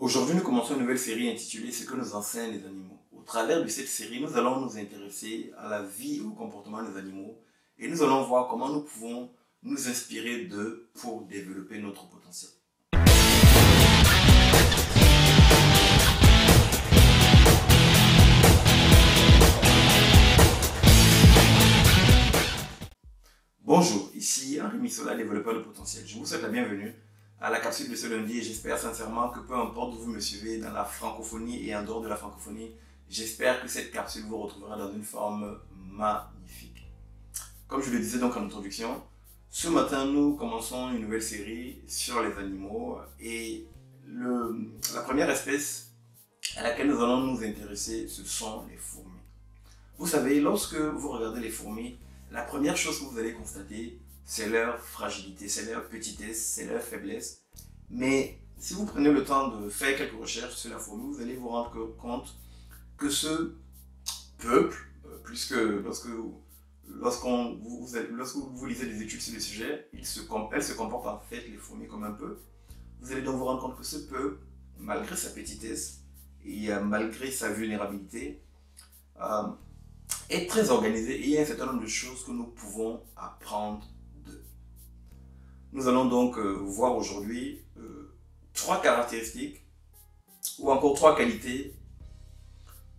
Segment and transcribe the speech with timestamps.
[0.00, 2.98] Aujourd'hui, nous commençons une nouvelle série intitulée Ce que nous enseignent les animaux.
[3.12, 6.82] Au travers de cette série, nous allons nous intéresser à la vie et au comportement
[6.82, 7.38] des animaux
[7.78, 9.30] et nous allons voir comment nous pouvons
[9.62, 12.50] nous inspirer d'eux pour développer notre potentiel.
[23.62, 26.04] Bonjour, ici Henri Missola, développeur de potentiel.
[26.06, 26.94] Je vous souhaite la bienvenue
[27.40, 30.20] à la capsule de ce lundi et j'espère sincèrement que peu importe où vous me
[30.20, 32.70] suivez dans la francophonie et en dehors de la francophonie,
[33.08, 36.86] j'espère que cette capsule vous retrouvera dans une forme magnifique.
[37.66, 39.02] Comme je le disais donc en introduction,
[39.48, 43.66] ce matin nous commençons une nouvelle série sur les animaux et
[44.06, 45.92] la première espèce
[46.56, 49.10] à laquelle nous allons nous intéresser, ce sont les fourmis.
[49.98, 51.96] Vous savez, lorsque vous regardez les fourmis,
[52.30, 56.82] la première chose que vous allez constater, c'est leur fragilité, c'est leur petitesse, c'est leur
[56.82, 57.42] faiblesse.
[57.88, 61.34] Mais si vous prenez le temps de faire quelques recherches sur la fourmi, vous allez
[61.34, 62.36] vous rendre compte
[62.96, 63.54] que ce
[64.38, 64.76] peuple,
[65.06, 66.08] euh, puisque lorsque,
[66.86, 70.20] lorsqu'on, vous, lorsque vous lisez des études sur le sujet, il se,
[70.52, 72.40] elle se comporte en fait, les fourmis, comme un peuple.
[73.00, 74.38] Vous allez donc vous rendre compte que ce peuple,
[74.78, 76.02] malgré sa petitesse
[76.44, 78.42] et malgré sa vulnérabilité,
[79.20, 79.48] euh,
[80.28, 83.02] est très organisé et il y a un certain nombre de choses que nous pouvons
[83.16, 83.86] apprendre
[85.72, 88.12] nous allons donc euh, voir aujourd'hui euh,
[88.54, 89.62] trois caractéristiques
[90.58, 91.74] ou encore trois qualités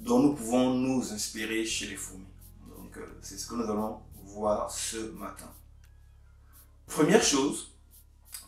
[0.00, 2.24] dont nous pouvons nous inspirer chez les fourmis.
[2.68, 5.50] Donc euh, c'est ce que nous allons voir ce matin.
[6.86, 7.72] Première chose,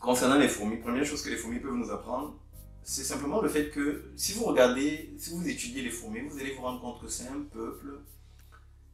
[0.01, 2.39] concernant les fourmis, première chose que les fourmis peuvent nous apprendre,
[2.83, 6.55] c'est simplement le fait que si vous regardez, si vous étudiez les fourmis, vous allez
[6.55, 7.99] vous rendre compte que c'est un peuple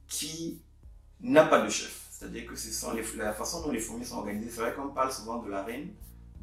[0.09, 0.61] qui
[1.21, 2.02] n'a pas de chef.
[2.23, 4.49] C'est-à-dire que la façon dont les fourmis sont organisées.
[4.49, 5.89] C'est vrai qu'on parle souvent de la reine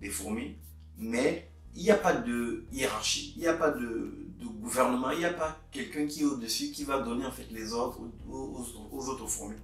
[0.02, 0.58] des fourmis,
[0.97, 4.13] mais il n'y a pas de hiérarchie, il n'y a pas de,
[4.61, 7.72] gouvernement, il n'y a pas quelqu'un qui est au-dessus qui va donner en fait les
[7.72, 9.55] ordres aux, autres fourmis.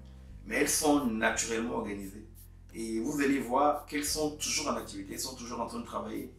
[0.45, 2.26] Mais elles sont naturellement organisées.
[2.73, 5.86] Et vous allez voir qu'elles sont toujours en activité, elles sont toujours en train de
[5.86, 6.33] travailler.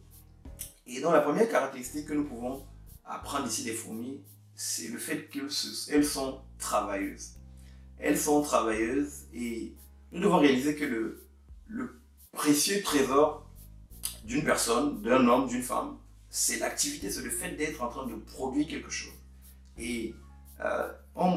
[0.87, 2.65] Et donc la première caractéristique que nous pouvons
[3.05, 4.21] apprendre ici des fourmis,
[4.55, 7.37] c'est le fait qu'elles sont travailleuses
[7.99, 9.73] elles sont travailleuses et
[10.11, 11.23] nous devons réaliser que le,
[11.67, 11.99] le
[12.31, 13.49] précieux trésor
[14.23, 15.97] d'une personne, d'un homme, d'une femme,
[16.29, 19.13] c'est l'activité, c'est le fait d'être en train de produire quelque chose.
[19.77, 20.13] Et
[20.63, 20.91] euh,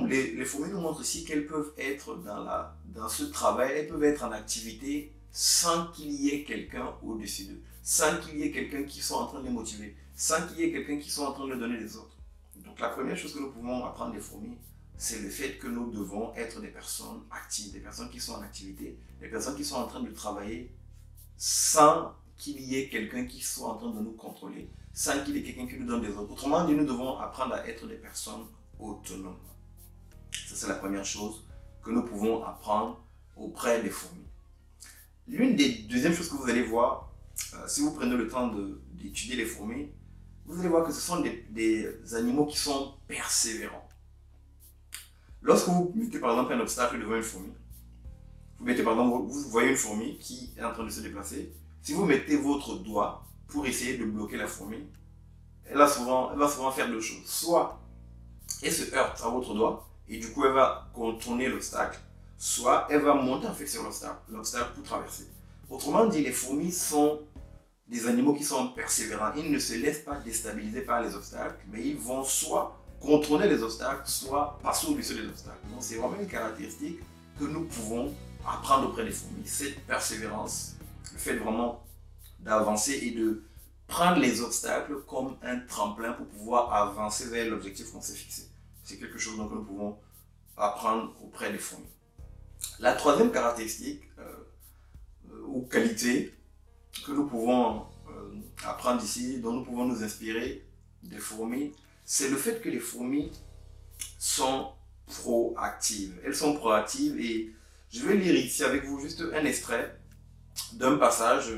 [0.09, 4.05] les, fourmis nous montrent aussi qu'elles peuvent être dans, la, dans ce travail, elles peuvent
[4.05, 8.83] être en activité sans qu'il y ait quelqu'un au-dessus d'eux, sans qu'il y ait quelqu'un
[8.83, 11.33] qui soit en train de les motiver, sans qu'il y ait quelqu'un qui soit en
[11.33, 12.17] train de donner des ordres.
[12.65, 14.59] Donc la première chose que nous pouvons apprendre des fourmis,
[15.01, 18.43] c'est le fait que nous devons être des personnes actives, des personnes qui sont en
[18.43, 20.77] activité, des personnes qui sont en train de travailler
[21.39, 25.39] sans qu'il y ait quelqu'un qui soit en train de nous contrôler, sans qu'il y
[25.39, 26.31] ait quelqu'un qui nous donne des ordres.
[26.31, 28.45] Autrement dit, nous devons apprendre à être des personnes
[28.79, 29.39] autonomes.
[30.47, 31.47] Ça, c'est la première chose
[31.83, 33.03] que nous pouvons apprendre
[33.37, 34.27] auprès des fourmis.
[35.27, 37.11] L'une des deuxièmes choses que vous allez voir,
[37.55, 38.53] euh, si vous prenez le temps
[38.93, 39.93] d'étudier les fourmis,
[40.45, 43.90] vous allez voir que ce sont des animaux qui sont persévérants.
[45.43, 47.53] Lorsque vous mettez par exemple un obstacle devant une fourmi,
[48.59, 51.53] vous mettez par exemple, vous voyez une fourmi qui est en train de se déplacer.
[51.83, 54.79] Si vous mettez votre doigt pour essayer de bloquer la fourmi,
[55.65, 57.25] elle va souvent, elle va souvent faire deux choses.
[57.25, 57.81] Soit
[58.63, 61.99] elle se heurte à votre doigt et du coup elle va contourner l'obstacle,
[62.37, 65.27] soit elle va monter en fait sur l'obstacle pour traverser.
[65.71, 67.21] Autrement dit, les fourmis sont
[67.87, 69.33] des animaux qui sont persévérants.
[69.37, 73.63] Ils ne se laissent pas déstabiliser par les obstacles, mais ils vont soit contrôler les
[73.63, 75.67] obstacles, soit passer au-dessus des obstacles.
[75.71, 77.01] Donc c'est vraiment une caractéristique
[77.39, 78.15] que nous pouvons
[78.47, 79.47] apprendre auprès des fourmis.
[79.47, 80.77] Cette persévérance,
[81.13, 81.83] le fait vraiment
[82.39, 83.43] d'avancer et de
[83.87, 88.49] prendre les obstacles comme un tremplin pour pouvoir avancer vers l'objectif qu'on s'est fixé.
[88.85, 89.99] C'est quelque chose dont nous pouvons
[90.57, 91.87] apprendre auprès des fourmis.
[92.79, 96.35] La troisième caractéristique euh, ou qualité
[97.07, 100.67] que nous pouvons euh, apprendre ici, dont nous pouvons nous inspirer
[101.03, 101.73] des fourmis,
[102.13, 103.31] c'est le fait que les fourmis
[104.19, 104.73] sont
[105.07, 106.21] proactives.
[106.25, 107.55] Elles sont proactives et
[107.89, 109.97] je vais lire ici avec vous juste un extrait
[110.73, 111.53] d'un passage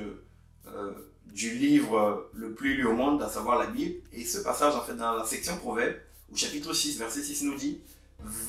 [0.67, 0.93] euh,
[1.25, 4.03] du livre le plus lu au monde, à savoir la Bible.
[4.13, 5.97] Et ce passage, en fait, dans la section Proverbes,
[6.31, 7.81] au chapitre 6, verset 6, nous dit,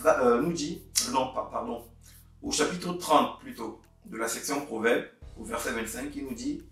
[0.05, 0.81] euh, nous dit,
[1.13, 1.85] non, pardon,
[2.41, 5.05] au chapitre 30 plutôt, de la section Proverbes,
[5.39, 6.65] au verset 25, qui nous dit,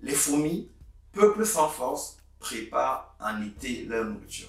[0.00, 0.70] les fourmis,
[1.10, 4.46] peuple sans force, préparent en été leur nourriture.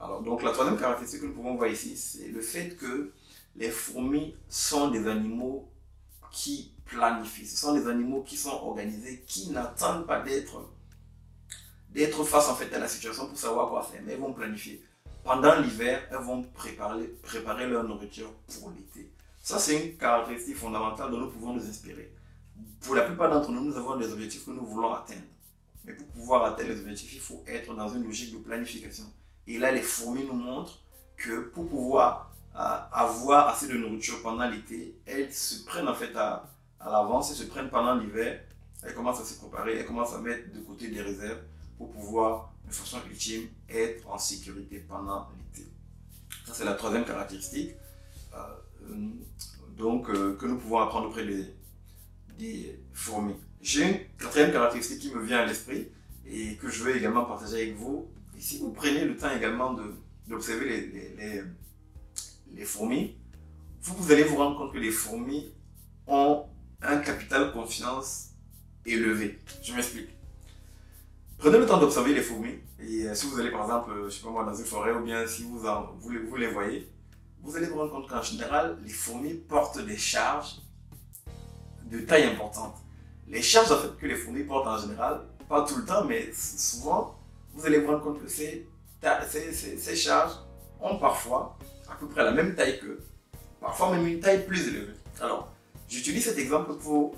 [0.00, 3.12] Alors, donc, la troisième caractéristique que nous pouvons voir ici, c'est le fait que
[3.56, 5.70] les fourmis sont des animaux
[6.30, 7.46] qui planifient.
[7.46, 10.70] Ce sont des animaux qui sont organisés, qui n'attendent pas d'être
[11.90, 14.80] d'être face en fait à la situation pour savoir quoi faire, mais elles vont planifier.
[15.24, 19.12] Pendant l'hiver, elles vont préparer, préparer leur nourriture pour l'été.
[19.42, 22.14] Ça, c'est une caractéristique fondamentale dont nous pouvons nous inspirer.
[22.80, 25.20] Pour la plupart d'entre nous, nous avons des objectifs que nous voulons atteindre.
[25.84, 29.04] Mais pour pouvoir atteindre les objectifs, il faut être dans une logique de planification.
[29.50, 30.78] Et là, les fourmis nous montrent
[31.16, 36.14] que pour pouvoir euh, avoir assez de nourriture pendant l'été, elles se prennent en fait
[36.14, 36.48] à,
[36.78, 38.44] l'avance, elles se prennent pendant l'hiver,
[38.84, 41.40] elles commencent à se préparer, elles commencent à mettre de côté des réserves
[41.76, 45.68] pour pouvoir, de façon ultime, être en sécurité pendant l'été.
[46.46, 47.72] Ça, c'est la troisième caractéristique
[48.34, 48.38] euh,
[49.76, 51.26] donc, euh, que nous pouvons apprendre auprès
[52.38, 53.34] des fourmis.
[53.60, 55.88] J'ai une quatrième caractéristique qui me vient à l'esprit
[56.24, 58.08] et que je veux également partager avec vous.
[58.40, 59.76] Si vous prenez le temps également
[60.26, 61.44] d'observer les,
[62.54, 63.14] les, fourmis,
[63.82, 65.52] vous, allez vous rendre compte que les fourmis
[66.06, 66.46] ont
[66.80, 68.30] un capital confiance
[68.86, 69.38] élevé.
[69.62, 70.08] Je m'explique.
[71.36, 72.54] Prenez le temps d'observer les fourmis.
[72.78, 75.04] Et euh, si vous allez par exemple, je sais pas moi, dans une forêt ou
[75.04, 76.90] bien si vous, vous, vous les voyez,
[77.42, 80.62] vous allez vous rendre compte qu'en général, les fourmis portent des charges
[81.90, 82.76] de taille importante.
[83.28, 86.32] Les charges en fait, que les fourmis portent en général, pas tout le temps, mais
[86.32, 87.19] souvent,
[87.54, 88.66] vous allez vous rendre compte que ces,
[89.96, 90.34] charges
[90.80, 91.56] ont parfois
[91.90, 93.00] à peu près la même taille que,
[93.60, 94.92] parfois même une taille plus élevée.
[95.20, 95.52] Alors,
[95.88, 97.14] j'utilise cet exemple pour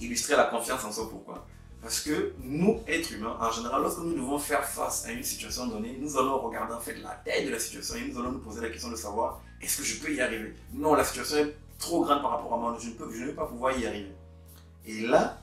[0.00, 1.08] illustrer la confiance en soi.
[1.10, 1.46] Pourquoi?
[1.82, 5.66] Parce que nous, êtres humains, en général, lorsque nous devons faire face à une situation
[5.66, 8.40] donnée, nous allons regarder en fait la taille de la situation et nous allons nous
[8.40, 10.54] poser la question de savoir est-ce que je peux y arriver?
[10.72, 13.26] Non, la situation est trop grande par rapport à moi, je ne, peux, je ne
[13.26, 14.12] vais pas pouvoir y arriver.
[14.86, 15.38] Et là,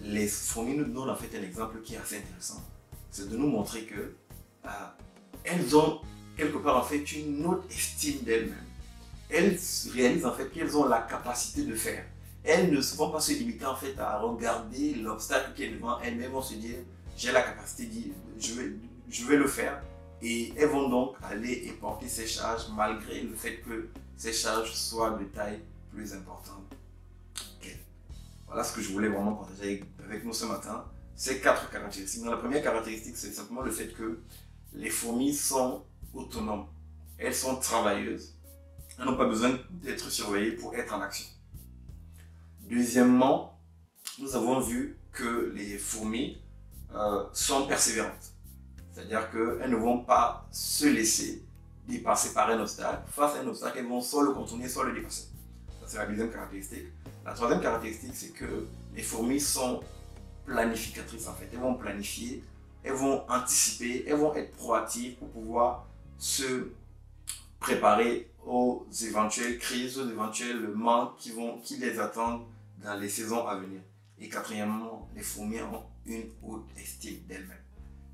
[0.00, 2.62] les fourmis nous donnent en fait un exemple qui est assez intéressant.
[3.14, 4.16] C'est de nous montrer que
[4.64, 4.68] euh,
[5.44, 6.00] elles ont
[6.36, 8.66] quelque part en fait une autre estime d'elles-mêmes.
[9.30, 9.56] Elles
[9.92, 12.04] réalisent en fait qu'elles ont la capacité de faire.
[12.42, 16.16] Elles ne vont pas se limiter en fait à regarder l'obstacle qui est devant elles,
[16.16, 16.78] mais vont se dire
[17.16, 18.72] j'ai la capacité, de, je vais,
[19.08, 19.80] je vais le faire.
[20.20, 24.72] Et elles vont donc aller et porter ces charges malgré le fait que ces charges
[24.72, 25.60] soient de taille
[25.92, 26.74] plus importante
[28.54, 30.84] voilà ce que je voulais vraiment partager avec, nous ce matin.
[31.16, 32.24] Ces quatre caractéristiques.
[32.24, 34.20] la première caractéristique, c'est simplement le fait que
[34.72, 36.66] les fourmis sont autonomes.
[37.18, 38.34] Elles sont travailleuses.
[38.98, 41.26] Elles n'ont pas besoin d'être surveillées pour être en action.
[42.68, 43.60] Deuxièmement,
[44.18, 46.40] nous avons vu que les fourmis
[46.94, 48.32] euh, sont persévérantes.
[48.92, 51.44] C'est-à-dire qu'elles ne vont pas se laisser
[51.86, 53.02] dépasser par un obstacle.
[53.10, 55.28] Face à un obstacle, elles vont soit le contourner, soit le dépasser.
[55.80, 56.86] Ça, c'est la deuxième caractéristique.
[57.24, 59.80] La troisième caractéristique, c'est que les fourmis sont
[60.44, 61.48] planificatrices en fait.
[61.52, 62.44] Elles vont planifier,
[62.82, 65.86] elles vont anticiper, elles vont être proactives pour pouvoir
[66.18, 66.70] se
[67.58, 72.44] préparer aux éventuelles crises, aux éventuels manques qui, vont, qui les attendent
[72.82, 73.80] dans les saisons à venir.
[74.18, 77.58] Et quatrièmement, les fourmis ont une haute estime d'elles-mêmes.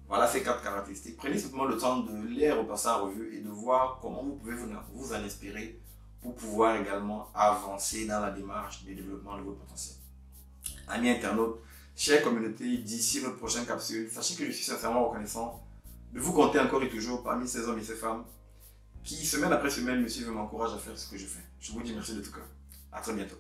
[0.08, 1.16] Voilà ces quatre caractéristiques.
[1.16, 4.54] Prenez simplement le temps de les repasser en revue et de voir comment vous pouvez
[4.54, 5.80] vous en inspirer
[6.20, 9.96] pour pouvoir également avancer dans la démarche de développement de votre potentiel.
[10.88, 11.60] Amis internautes,
[12.00, 15.62] chère communauté, d'ici notre prochaine capsule, sachez que je suis sincèrement reconnaissant
[16.14, 18.24] de vous compter encore et toujours parmi ces hommes et ces femmes
[19.04, 21.44] qui, semaine après semaine, me suivent et m'encouragent à faire ce que je fais.
[21.60, 22.46] Je vous dis merci de tout cœur.
[22.90, 23.36] À très bientôt.